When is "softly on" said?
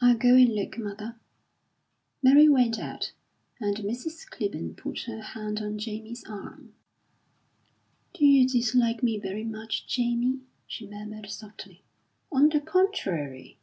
11.28-12.48